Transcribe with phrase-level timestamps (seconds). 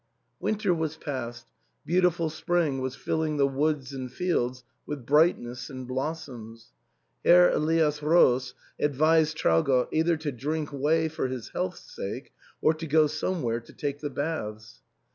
[0.39, 1.45] Winter was past;
[1.85, 6.71] beautiful spring was filling the woods and fields with brightness and blossoms.
[7.23, 12.33] Herr Elias Roos advised Traugott either to drink whey for his health's sake
[12.63, 14.79] or to go somewhere to take the baths.